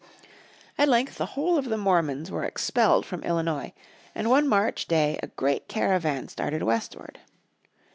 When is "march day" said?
4.47-5.19